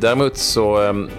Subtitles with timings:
[0.00, 1.10] däremot så ehm,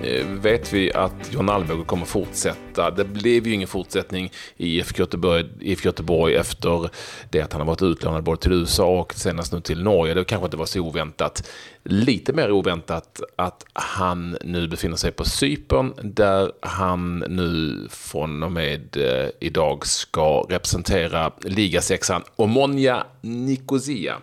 [0.42, 2.92] vet vi att John Alvbåge kommer fortsätta.
[2.92, 6.90] Det blev ju ingen fortsättning i IFK Göteborg, Göteborg efter
[7.30, 10.13] det att han har varit utlånad både till USA och senast nu till Norge.
[10.13, 11.49] Det kanske inte var så oväntat.
[11.84, 18.52] Lite mer oväntat att han nu befinner sig på Cypern där han nu från och
[18.52, 24.16] med eh, idag ska representera ligasexan Omonia Nicosia.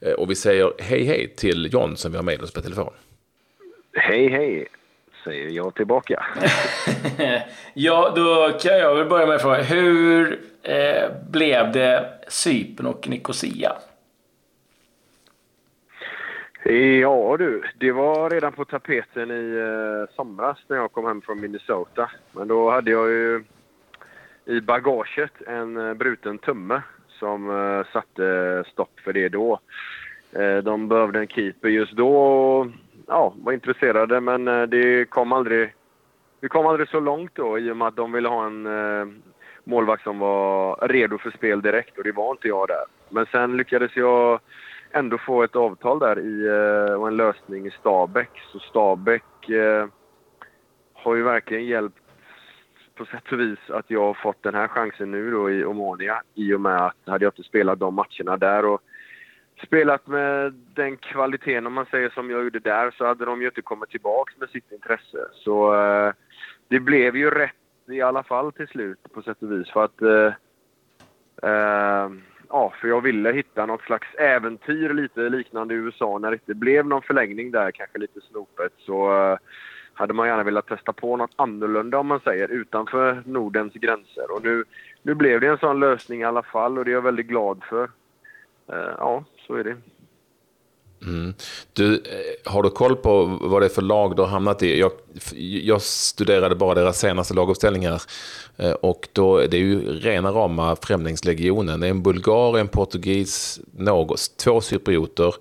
[0.00, 2.92] Eh, och vi säger hej hej till John som vi har med oss på telefon.
[3.94, 4.66] Hej hej,
[5.24, 6.26] säger jag tillbaka.
[7.74, 9.62] ja, då kan jag väl börja med att fråga.
[9.62, 13.72] Hur eh, blev det Cypern och Nicosia?
[17.00, 21.40] Ja du, det var redan på tapeten i eh, somras när jag kom hem från
[21.40, 22.10] Minnesota.
[22.32, 23.44] Men då hade jag ju
[24.44, 29.60] i bagaget en eh, bruten tumme som eh, satte stopp för det då.
[30.32, 32.70] Eh, de behövde en keeper just då
[33.12, 35.74] ja, var intresserade men eh, det kom aldrig,
[36.40, 39.06] vi kom aldrig så långt då i och med att de ville ha en eh,
[39.64, 42.84] målvakt som var redo för spel direkt och det var inte jag där.
[43.08, 44.40] Men sen lyckades jag
[44.90, 48.30] ändå få ett avtal där i, eh, och en lösning i Stabäck.
[48.52, 49.86] Så Stabäck eh,
[50.94, 51.98] har ju verkligen hjälpt
[52.94, 56.22] på sätt och vis att jag har fått den här chansen nu då i Omonia
[56.34, 58.82] i och med att hade jag inte spelat de matcherna där och
[59.62, 63.46] spelat med den kvaliteten om man säger som jag gjorde där så hade de ju
[63.46, 65.28] inte kommit tillbaka med sitt intresse.
[65.32, 66.12] Så eh,
[66.68, 67.54] det blev ju rätt
[67.88, 70.32] i alla fall till slut på sätt och vis för att eh,
[71.50, 72.10] eh,
[72.48, 76.54] ja, för jag ville hitta något slags äventyr lite liknande i USA när det inte
[76.54, 78.72] blev någon förlängning där, kanske lite snopet.
[78.78, 79.38] Så eh,
[79.94, 84.30] hade man gärna velat testa på något annorlunda om man säger, utanför Nordens gränser.
[84.30, 84.64] Och nu,
[85.02, 87.62] nu blev det en sån lösning i alla fall och det är jag väldigt glad
[87.68, 87.90] för.
[88.72, 89.76] Uh, ja, så är det.
[91.06, 91.34] Mm.
[91.72, 94.80] Du, eh, har du koll på vad det är för lag du har hamnat i?
[94.80, 94.92] Jag,
[95.62, 98.02] jag studerade bara deras senaste laguppställningar.
[98.56, 101.80] Eh, och då, det är ju rena rama Främlingslegionen.
[101.80, 105.34] Det är en bulgar, en portugis, något, två cyprioter,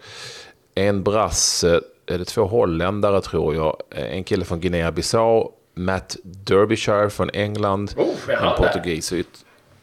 [0.75, 7.09] en brasse, är det två holländare tror jag, eh, en kille från Guinea-Bissau, Matt Derbyshire
[7.09, 9.13] från England, oh, en portugis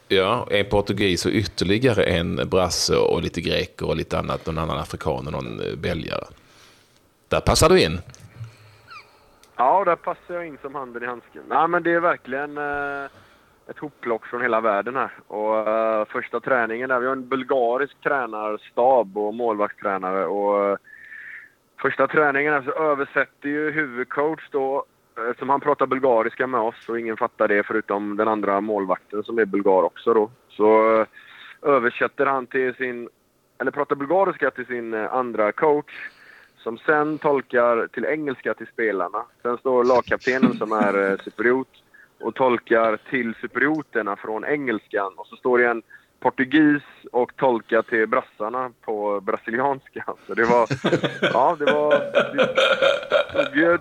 [0.08, 4.78] Ja, en portugis och ytterligare en brasse och lite greker och lite annat, någon annan
[4.78, 6.24] afrikan och någon eh, belgare.
[7.28, 7.98] Där passar du in.
[9.56, 11.42] Ja, där passar jag in som handen i handsken.
[11.48, 13.04] Nej, men det är verkligen eh,
[13.70, 15.12] ett hopplock från hela världen här.
[15.26, 20.76] Och eh, första träningen där, vi har en bulgarisk tränarstab och målvaktstränare och eh,
[21.80, 24.84] första träningen här så översätter ju huvudcoach då
[25.18, 29.22] Eh, eftersom han pratar bulgariska med oss och ingen fattar det förutom den andra målvakten
[29.22, 30.30] som är bulgar också då.
[30.48, 31.06] Så eh,
[31.62, 33.08] översätter han till sin,
[33.58, 35.92] eller pratar bulgariska till sin eh, andra coach
[36.56, 39.24] som sen tolkar till engelska till spelarna.
[39.42, 41.68] Sen står lagkaptenen som är superiot cypriot
[42.20, 45.82] och tolkar till cyprioterna från engelskan och så står det en
[46.20, 50.04] portugis och tolkar till brassarna på brasilianska.
[50.26, 50.68] Så det var...
[51.32, 51.90] Ja, det var...
[53.50, 53.80] Det, det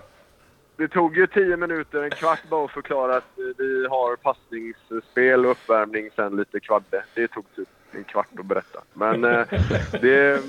[0.78, 5.50] det tog ju tio minuter, en kvart bara att förklara att vi har passningsspel och
[5.50, 7.04] uppvärmning sen lite kvadde.
[7.14, 8.80] Det tog typ en kvart att berätta.
[8.94, 9.46] Men eh,
[9.92, 10.42] det,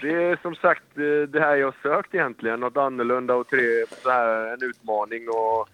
[0.00, 2.60] det är som sagt eh, det här jag sökt egentligen.
[2.60, 5.28] Något annorlunda och tre, så här, en utmaning.
[5.28, 5.68] Och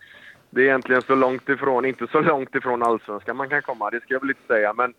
[0.51, 4.01] det är egentligen så långt ifrån, inte så långt ifrån allsvenskan man kan komma, det
[4.01, 4.73] ska jag väl inte säga.
[4.73, 4.95] Men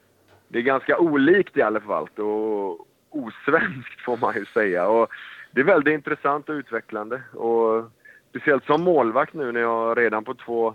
[0.47, 2.07] det är ganska olikt i alla fall.
[2.16, 4.88] Och osvenskt får man ju säga.
[4.88, 5.09] Och
[5.51, 7.22] det är väldigt intressant och utvecklande.
[7.33, 7.91] Och
[8.35, 10.73] speciellt som målvakt nu när jag redan på två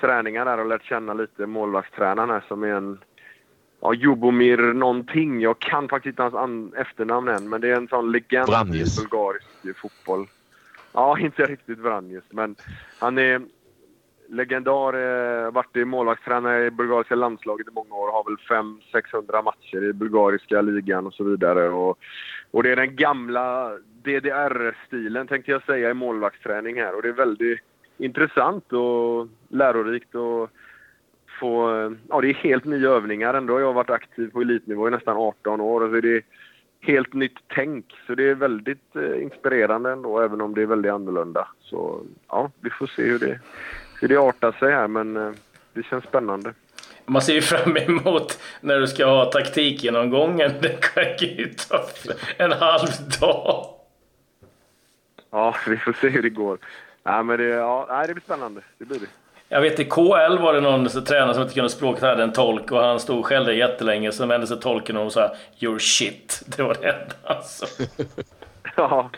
[0.00, 2.98] träningar där har lärt känna lite målvaktstränaren här som är en
[3.80, 5.40] ja, Jubomir någonting.
[5.40, 8.98] Jag kan faktiskt inte hans efternamn än, men det är en sån legend Vranjes.
[8.98, 10.26] i bulgarisk fotboll.
[10.92, 12.56] Ja, inte riktigt Vranjes, men
[12.98, 13.42] han är
[14.28, 14.94] legendar.
[14.94, 18.12] Eh, varit i målvaktstränare i bulgariska landslaget i många år.
[18.12, 18.62] Har väl
[19.02, 21.68] 500-600 matcher i bulgariska ligan och så vidare.
[21.68, 21.98] Och,
[22.50, 23.72] och det är den gamla
[24.02, 26.94] DDR-stilen tänkte jag säga i målvaktsträning här.
[26.94, 27.60] Och det är väldigt
[27.98, 30.50] intressant och lärorikt och
[31.40, 31.70] få...
[32.08, 33.34] Ja, det är helt nya övningar.
[33.34, 35.80] Ändå Jag har varit aktiv på elitnivå i nästan 18 år.
[35.80, 36.22] Och så är det
[36.80, 37.84] helt nytt tänk.
[38.06, 41.48] Så det är väldigt eh, inspirerande ändå, även om det är väldigt annorlunda.
[41.60, 43.40] Så ja, vi får se hur det,
[44.00, 45.32] hur det artar sig här, men eh,
[45.72, 46.54] det känns spännande.
[47.06, 50.52] Man ser ju fram emot när du ska ha taktikgenomgången.
[50.62, 51.86] Det kan ju ta
[52.36, 52.88] en halv
[53.20, 53.69] dag.
[55.30, 56.58] Ja, vi får se hur det går.
[57.02, 58.60] Nej, men det, ja, det blir spännande.
[58.78, 59.06] Det blir det.
[59.52, 62.32] Jag vet i KL var det någon så, tränare som inte kunde språket hade en
[62.32, 64.12] tolk och han stod själv där jättelänge.
[64.12, 66.42] Sen vände sig tolken och sa “You're shit”.
[66.56, 67.66] Det var det enda alltså.
[68.76, 69.10] ja.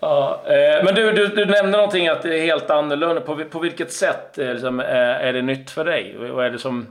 [0.00, 3.20] Ja, eh, men du, du, du nämnde någonting att det är helt annorlunda.
[3.20, 6.16] På, på vilket sätt är det, som, eh, är det nytt för dig?
[6.18, 6.86] Vad är det som...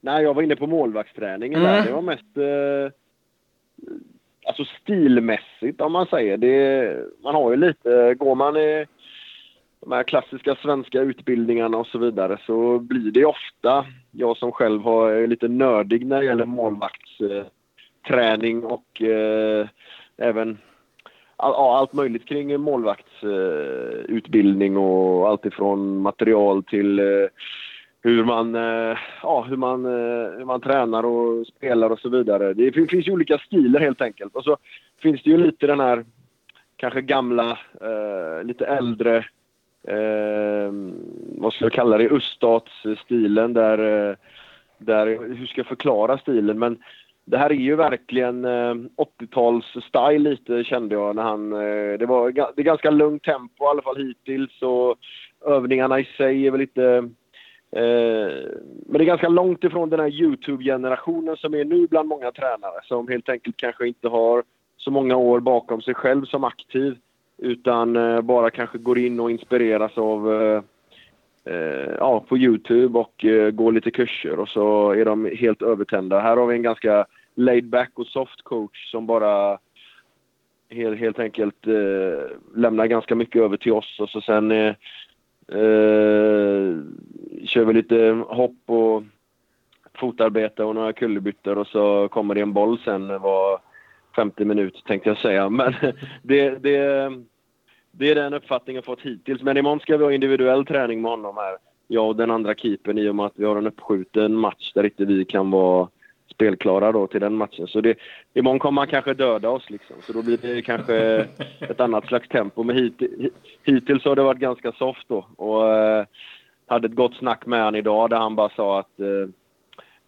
[0.00, 1.72] Nej, jag var inne på målvaktsträningen mm.
[1.72, 1.82] där.
[1.82, 2.36] Det var mest...
[2.36, 2.92] Eh,
[4.88, 6.36] stilmässigt om man säger.
[6.36, 8.14] Det, man har ju lite...
[8.14, 8.86] Går man i
[9.80, 14.82] de här klassiska svenska utbildningarna och så vidare så blir det ofta, jag som själv
[14.82, 19.68] har, är lite nördig när det gäller målvaktsträning och eh,
[20.16, 20.58] även
[21.36, 27.26] all, allt möjligt kring målvaktsutbildning och allt ifrån material till eh,
[28.02, 32.54] hur man, eh, ja, hur, man, eh, hur man tränar och spelar och så vidare.
[32.54, 34.36] Det finns ju olika stilar helt enkelt.
[34.36, 34.56] Och så
[35.02, 36.04] finns det ju lite den här
[36.76, 39.16] kanske gamla, eh, lite äldre
[39.88, 40.72] eh,
[41.38, 43.78] vad ska jag kalla det, öststatsstilen där,
[44.78, 46.58] där, hur ska jag förklara stilen?
[46.58, 46.78] Men
[47.30, 48.74] det här är ju verkligen eh,
[49.20, 51.52] 80-tals-style lite kände jag när han...
[51.52, 54.96] Eh, det var det är ganska lugnt tempo i alla fall hittills och
[55.46, 57.08] övningarna i sig är väl lite...
[57.72, 58.50] Eh,
[58.86, 62.80] men det är ganska långt ifrån den här Youtube-generationen som är nu bland många tränare
[62.84, 64.42] som helt enkelt kanske inte har
[64.76, 66.96] så många år bakom sig själv som aktiv
[67.38, 70.62] utan eh, bara kanske går in och inspireras av eh,
[71.44, 76.20] eh, ja, på Youtube och eh, går lite kurser och så är de helt övertända.
[76.20, 79.58] Här har vi en ganska laid back och soft coach som bara
[80.70, 84.74] helt, helt enkelt eh, lämnar ganska mycket över till oss och så sen eh,
[85.48, 86.82] eh,
[87.44, 89.02] kör vi lite hopp och
[89.94, 93.60] fotarbete och några kullerbyttor och så kommer det en boll sen var
[94.16, 95.48] 50 minut tänkte jag säga.
[95.48, 95.74] Men
[96.22, 97.10] det, det,
[97.90, 99.42] det är den uppfattningen jag fått hittills.
[99.42, 101.56] Men imorgon ska vi ha individuell träning med honom här.
[101.86, 104.84] Jag och den andra keepern i och med att vi har en uppskjuten match där
[104.84, 105.88] inte vi kan vara
[106.34, 107.66] spelklara då till den matchen.
[107.66, 107.98] Så det,
[108.34, 109.96] imorgon kommer han kanske döda oss liksom.
[110.00, 111.26] Så då blir det kanske
[111.60, 112.62] ett annat slags tempo.
[112.62, 113.02] Men hit,
[113.62, 115.26] hittills har det varit ganska soft då.
[115.36, 116.04] Och eh,
[116.66, 119.30] hade ett gott snack med honom idag där han bara sa att eh,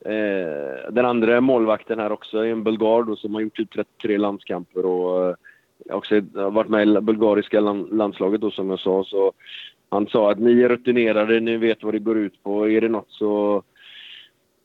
[0.05, 4.19] Eh, den andra målvakten här också är en bulgar då, som har gjort typ 33
[4.19, 5.34] landskamper och eh,
[5.90, 9.05] också har varit med i bulgariska landslaget då som jag sa.
[9.05, 9.32] Så
[9.88, 12.69] han sa att ni är rutinerade, ni vet vad det går ut på.
[12.69, 13.62] Är det något så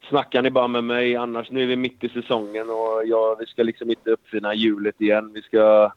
[0.10, 1.16] snackar ni bara med mig.
[1.16, 5.02] Annars, nu är vi mitt i säsongen och ja, vi ska liksom inte uppfinna hjulet
[5.02, 5.32] igen.
[5.34, 5.92] Vi ska...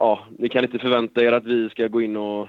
[0.00, 2.48] Ja, ni kan inte förvänta er att vi ska gå in och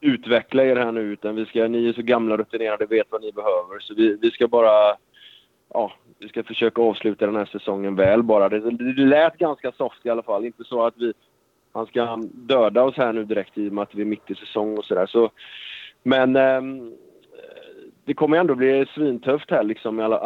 [0.00, 3.06] utveckla er här nu utan vi ska, ni är så gamla och rutinerade, och vet
[3.10, 3.78] vad ni behöver.
[3.80, 4.96] Så vi, vi ska bara
[5.74, 8.48] ja, vi ska försöka avsluta den här säsongen väl bara.
[8.48, 10.44] Det, det lät ganska soft i alla fall.
[10.44, 11.12] Inte så att vi,
[11.72, 14.34] han ska döda oss här nu direkt i och med att vi är mitt i
[14.34, 15.06] säsong och sådär.
[15.06, 15.30] Så,
[16.02, 16.60] men eh,
[18.10, 20.16] det kommer ändå bli svintufft här liksom i alla,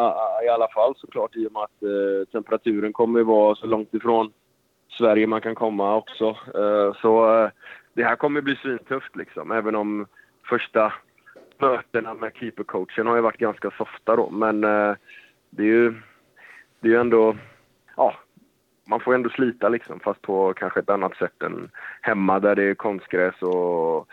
[0.44, 3.94] i alla fall såklart i och med att eh, temperaturen kommer att vara så långt
[3.94, 4.32] ifrån
[4.98, 6.36] Sverige man kan komma också.
[6.54, 7.50] Eh, så eh,
[7.94, 9.52] det här kommer bli svintufft liksom.
[9.52, 10.06] Även om
[10.48, 10.92] första
[11.58, 14.30] mötena med keepercoachen har ju varit ganska softa då.
[14.30, 14.94] Men eh,
[15.50, 15.94] det är ju,
[16.80, 17.36] det är ju ändå,
[17.96, 18.14] ja,
[18.88, 21.70] man får ändå slita liksom fast på kanske ett annat sätt än
[22.00, 24.08] hemma där det är konstgräs och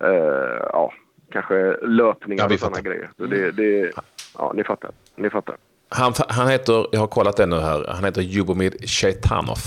[0.00, 0.92] eh, ja,
[1.32, 3.10] kanske löpningar ja, och sådana grejer.
[3.16, 3.92] Så det, det,
[4.38, 4.90] ja, ni fattar.
[5.16, 5.56] Ni fattar.
[5.88, 9.58] Han, han heter, jag har kollat det nu här, han heter Jubomir Sheitanov.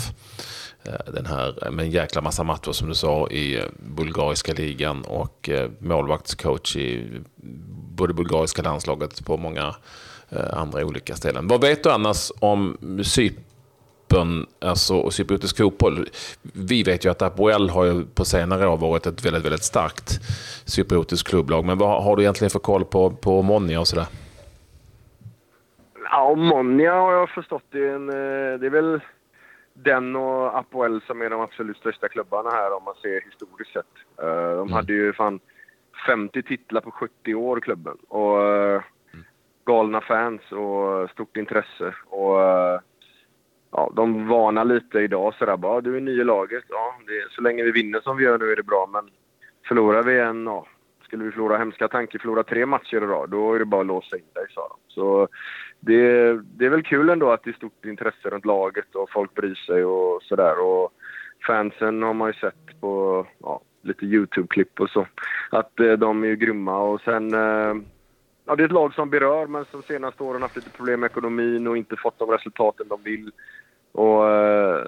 [0.83, 5.01] Eh, den här med en jäkla massa matcher som du sa i eh, bulgariska ligan
[5.01, 7.21] och eh, målvaktscoach i
[7.95, 9.75] både bulgariska landslaget på många
[10.53, 11.47] andra olika ställen.
[11.47, 13.43] Vad vet du annars om Cypern
[14.59, 16.05] alltså, och cypriotisk fotboll?
[16.41, 20.19] Vi vet ju att Apoel har ju på senare år varit ett väldigt, väldigt starkt
[20.65, 21.65] cypriotiskt klubblag.
[21.65, 24.05] Men vad har du egentligen för koll på, på Monja och sådär?
[26.11, 29.01] Ja, Monja har jag förstått det är, en, eh, det är väl
[29.73, 33.85] den och Apoel som är de absolut största klubbarna här om man ser historiskt sett.
[34.21, 34.73] Eh, de mm.
[34.73, 35.39] hade ju fan
[36.07, 37.97] 50 titlar på 70 år, klubben.
[38.07, 38.37] Och
[39.65, 41.93] galna fans och stort intresse.
[42.05, 42.79] Och, eh,
[43.71, 46.63] ja, de varnar lite idag sådär bara, du är ny i laget.
[46.69, 49.09] Ja, det, så länge vi vinner som vi gör nu är det bra, men
[49.67, 50.65] förlorar vi en, ja,
[51.03, 53.87] skulle vi förlora hemska tanke, förlora tre matcher i rad, då är det bara att
[53.87, 54.77] låsa in dig, sa de.
[54.87, 55.27] Så
[55.79, 59.33] det, det är väl kul ändå att det är stort intresse runt laget och folk
[59.33, 60.59] bryr sig och sådär.
[60.59, 60.93] Och
[61.47, 65.07] fansen har man ju sett på ja, lite YouTube-klipp och så,
[65.49, 67.75] att eh, de är ju grymma och sen eh,
[68.49, 71.11] ja, det är ett lag som berör, men som senaste åren haft lite problem med
[71.11, 73.31] ekonomin och inte fått de resultaten de vill.
[73.91, 74.85] Och, eh,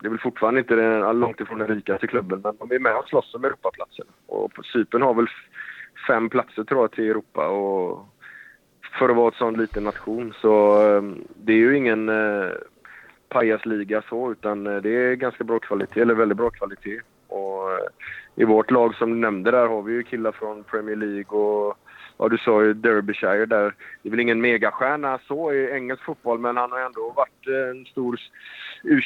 [0.00, 2.96] det är väl fortfarande inte den, långt ifrån den rikaste klubben, men de är med
[2.96, 4.06] och slåss om Europaplatsen.
[4.26, 5.26] Och Cypern har väl
[6.08, 7.48] fem platser tror jag till Europa.
[7.48, 8.08] Och
[8.98, 11.02] för att vara en sån liten nation så eh,
[11.36, 12.50] det är ju ingen eh,
[13.28, 17.00] pajasliga så, utan eh, det är ganska bra kvalitet, eller väldigt bra kvalitet.
[17.28, 17.86] Och eh,
[18.34, 21.78] i vårt lag som du nämnde där har vi ju killar från Premier League och
[22.18, 23.74] ja, du sa ju Derbyshire där.
[24.02, 27.86] Det är väl ingen megastjärna så i engelsk fotboll, men han har ändå varit en
[27.86, 28.20] stor
[28.84, 29.00] u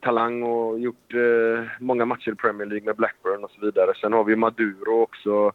[0.00, 3.92] talang och gjort eh, många matcher i Premier League med Blackburn och så vidare.
[4.00, 5.52] Sen har vi Maduro också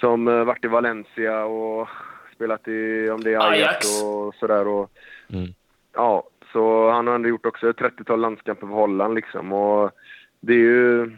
[0.00, 1.88] som eh, varit i Valencia och
[2.34, 4.02] spelat i, om det är Ajax, Ajax.
[4.02, 4.68] och sådär.
[4.68, 4.90] Och,
[5.32, 5.48] mm.
[5.94, 9.52] Ja, så han har ändå gjort också ett 30-tal landskamper för Holland liksom.
[9.52, 9.90] Och
[10.40, 11.10] det är ju...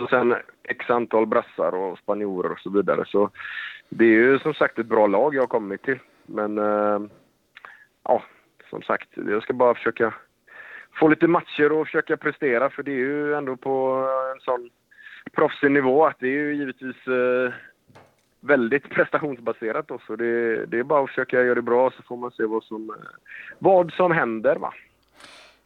[0.00, 3.04] Och sen x antal brassar och spanjorer och så vidare.
[3.06, 3.30] Så
[3.88, 5.98] det är ju som sagt ett bra lag jag har kommit till.
[6.26, 7.00] Men eh,
[8.04, 8.22] ja,
[8.70, 10.14] som sagt, jag ska bara försöka
[10.98, 14.70] få lite matcher och försöka prestera för det är ju ändå på en sån
[15.32, 17.52] proffsig nivå att det är ju givetvis eh,
[18.40, 22.16] väldigt prestationsbaserat då, så det, det, är bara att försöka göra det bra så får
[22.16, 22.96] man se vad som, eh,
[23.58, 24.56] vad som händer.
[24.56, 24.74] Va?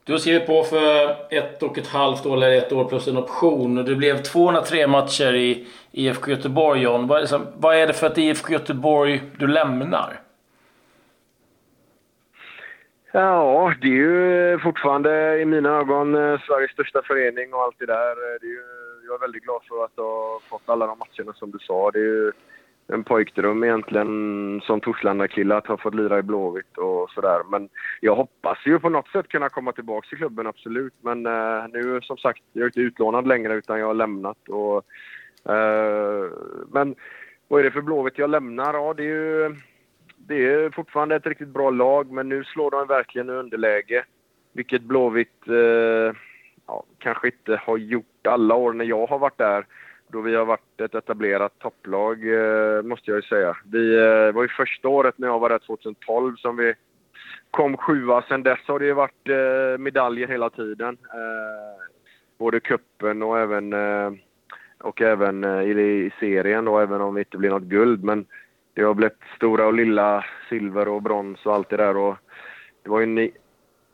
[0.06, 3.16] Du har skrivit på för ett och ett halvt år, eller ett år plus en
[3.16, 3.84] option.
[3.84, 7.06] Det blev 203 matcher i IFK Göteborg, John.
[7.06, 10.20] Vad är, det för ett IFK Göteborg du lämnar?
[13.12, 17.86] Ja, det är ju fortfarande i mina ögon eh, Sveriges största förening och allt det
[17.86, 18.10] där.
[18.10, 18.64] Eh, det är ju,
[19.06, 21.90] jag är väldigt glad för att ha fått alla de matcherna som du sa.
[21.90, 22.32] Det är ju
[22.86, 27.42] en pojkdröm egentligen som Torslanda-kille att ha fått lira i Blåvitt och sådär.
[27.50, 27.68] Men
[28.00, 30.94] jag hoppas ju på något sätt kunna komma tillbaka till klubben, absolut.
[31.00, 34.48] Men eh, nu som sagt, jag är inte utlånad längre utan jag har lämnat.
[34.48, 34.76] Och,
[35.52, 36.30] eh,
[36.72, 36.94] men
[37.48, 38.74] vad är det för Blåvitt jag lämnar?
[38.74, 39.56] Ja, det är ju
[40.16, 44.04] det är fortfarande ett riktigt bra lag, men nu slår de verkligen underläge.
[44.52, 46.16] Vilket Blåvitt eh,
[46.66, 49.66] ja, kanske inte har gjort alla år när jag har varit där
[50.14, 53.56] då vi har varit ett etablerat topplag, eh, måste jag ju säga.
[53.72, 56.74] Vi eh, var ju första året när jag var där 2012 som vi
[57.50, 58.24] kom sjua.
[58.28, 60.98] Sen dess har det ju varit eh, medaljer hela tiden.
[61.04, 61.82] Eh,
[62.38, 64.12] både kuppen och även, eh,
[64.78, 68.04] och även eh, i, serien då, även om det inte blir något guld.
[68.04, 68.26] Men
[68.74, 71.96] det har blivit stora och lilla silver och brons och allt det där.
[71.96, 72.16] Och
[72.82, 73.30] det var ju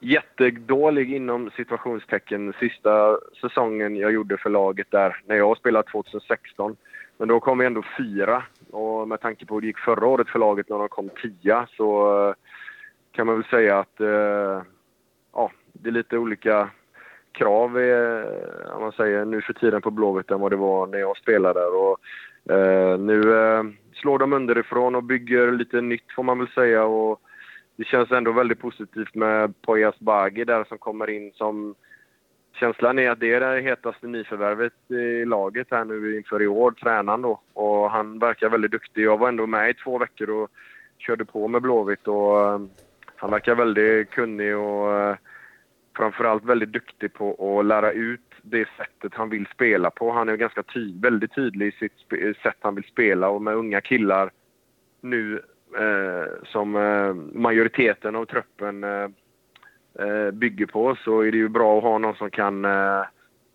[0.01, 6.77] jättedålig inom situationstecken sista säsongen jag gjorde för laget där, när jag spelade 2016.
[7.19, 10.29] Men då kom vi ändå fyra och med tanke på hur det gick förra året
[10.29, 12.35] för laget när de kom tia så uh,
[13.13, 14.63] kan man väl säga att uh,
[15.33, 16.71] ja, det är lite olika
[17.33, 18.25] krav uh,
[18.75, 21.61] om man säger, nu för tiden på Blåvitt än vad det var när jag spelade
[21.61, 21.75] där.
[21.75, 21.99] Och,
[22.99, 23.23] nu
[23.95, 26.85] slår de underifrån och bygger lite nytt får man väl säga.
[26.85, 27.21] Och,
[27.81, 31.75] det känns ändå väldigt positivt med Poyas Bagi där som kommer in som...
[32.53, 36.71] Känslan är att det är det hetaste nyförvärvet i laget här nu inför i år,
[36.71, 37.41] tränaren då.
[37.53, 39.03] Och han verkar väldigt duktig.
[39.03, 40.51] Jag var ändå med i två veckor och
[40.99, 42.61] körde på med Blåvitt och eh,
[43.17, 45.17] han verkar väldigt kunnig och eh,
[45.97, 50.13] framförallt väldigt duktig på att lära ut det sättet han vill spela på.
[50.13, 53.81] Han är ganska ty väldigt tydlig i sitt sätt han vill spela och med unga
[53.81, 54.31] killar
[55.01, 55.43] nu
[55.79, 59.09] Eh, som eh, majoriteten av truppen eh,
[59.99, 63.03] eh, bygger på så är det ju bra att ha någon som kan eh,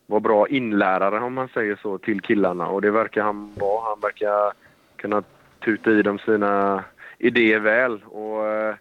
[0.07, 2.67] vara bra inlärare om man säger så till killarna.
[2.67, 3.89] Och det verkar han vara.
[3.89, 4.53] Han verkar
[4.95, 5.23] kunna
[5.65, 6.83] tuta i dem sina
[7.17, 8.03] idéer väl.
[8.05, 8.75] Och eh,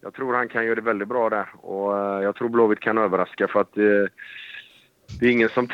[0.00, 1.46] jag tror han kan göra det väldigt bra där.
[1.60, 3.74] Och eh, jag tror Blåvitt kan överraska för att
[5.20, 5.68] det är ingen som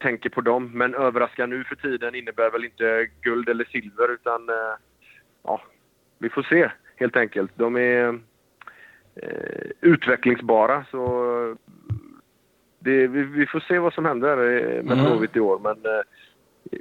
[0.00, 4.48] tänker på dem, men överraska nu för tiden innebär väl inte guld eller silver utan
[5.42, 5.60] ja,
[6.18, 7.50] vi får se helt enkelt.
[7.54, 8.08] De är
[9.22, 11.56] eh, utvecklingsbara så
[12.78, 15.04] det, vi, vi, får se vad som händer eh, med mm.
[15.04, 15.58] Blåvitt i år.
[15.58, 16.00] Men eh,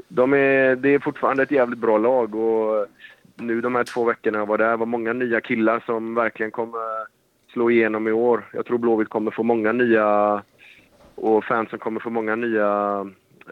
[0.07, 2.87] de är, det är fortfarande ett jävligt bra lag och
[3.35, 7.07] nu de här två veckorna jag var där var många nya killar som verkligen kommer
[7.53, 8.49] slå igenom i år.
[8.53, 10.41] Jag tror Blåvitt kommer få många nya
[11.15, 13.01] och fansen kommer få många nya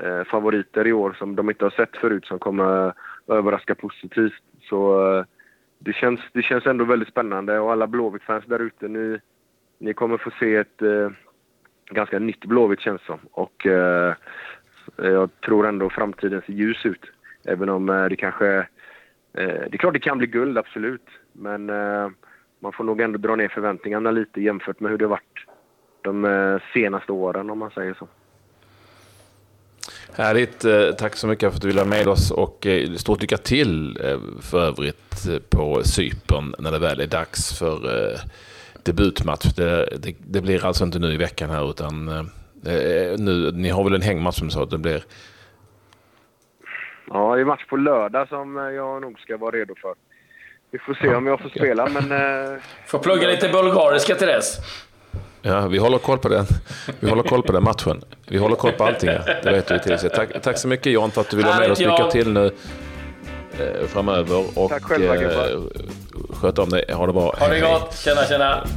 [0.02, 2.94] eh, favoriter i år som de inte har sett förut som kommer
[3.28, 4.44] överraska positivt.
[4.62, 5.26] Så eh,
[5.84, 9.20] det, känns, det känns ändå väldigt spännande och alla Blåvitt-fans där ute, ni,
[9.78, 11.10] ni kommer få se ett eh,
[11.92, 13.20] ganska nytt Blåvitt känns som.
[13.32, 14.14] Och eh,
[14.98, 17.06] jag tror ändå framtiden ser ljus ut.
[17.46, 18.58] Även om eh, det kanske...
[19.34, 21.08] Eh, det är klart det kan bli guld, absolut.
[21.32, 22.10] Men eh,
[22.60, 25.46] man får nog ändå dra ner förväntningarna lite jämfört med hur det varit
[26.02, 28.08] de eh, senaste åren om man säger så.
[30.16, 30.66] Härligt.
[30.66, 33.38] Eh, tack så mycket för att du ville vara med oss och eh, stort lycka
[33.38, 37.80] till eh, för övrigt på Cypern när det väl är dags för
[38.84, 39.46] debutmatch.
[39.46, 42.06] Det, det, det blir alltså inte nu i veckan här utan
[43.18, 45.04] nu, ni har väl en hängmatch som sa att det blir?
[47.08, 49.94] Ja, det är match på lördag som jag nog ska vara redo för.
[50.72, 52.10] Vi får se om jag får spela, men...
[52.88, 54.58] Får plugga lite bulgariska till dess.
[55.46, 56.46] Ja, vi håller koll på den.
[57.00, 58.02] Vi håller koll på den matchen.
[58.28, 59.10] Vi håller koll på allting.
[59.44, 60.10] Det vet du till sig.
[60.10, 61.80] Tack, tack så mycket John för att du ville vara med oss.
[61.80, 62.46] Lycka till nu
[63.60, 64.60] eh, framöver.
[64.60, 65.60] Och, Tack själva, eh,
[66.30, 66.86] Sköt om dig.
[66.94, 67.36] Ha det bra.
[67.40, 67.98] Ha det gott.
[67.98, 68.68] Tjena, tjena.